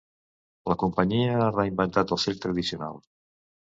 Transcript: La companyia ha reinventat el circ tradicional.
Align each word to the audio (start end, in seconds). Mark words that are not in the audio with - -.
La 0.73 0.77
companyia 0.85 1.37
ha 1.43 1.53
reinventat 1.59 2.17
el 2.19 2.25
circ 2.27 2.45
tradicional. 2.49 3.03